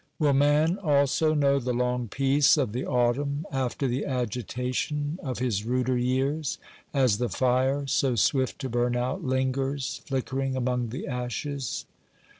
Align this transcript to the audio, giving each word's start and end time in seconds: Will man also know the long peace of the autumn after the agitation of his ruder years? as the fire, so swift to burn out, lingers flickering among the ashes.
Will 0.17 0.33
man 0.33 0.79
also 0.79 1.35
know 1.35 1.59
the 1.59 1.73
long 1.75 2.07
peace 2.07 2.57
of 2.57 2.71
the 2.71 2.87
autumn 2.87 3.45
after 3.51 3.87
the 3.87 4.03
agitation 4.03 5.19
of 5.21 5.37
his 5.37 5.63
ruder 5.63 5.95
years? 5.95 6.57
as 6.91 7.19
the 7.19 7.29
fire, 7.29 7.85
so 7.85 8.15
swift 8.15 8.57
to 8.61 8.67
burn 8.69 8.95
out, 8.95 9.23
lingers 9.23 10.01
flickering 10.07 10.55
among 10.55 10.89
the 10.89 11.05
ashes. 11.05 11.85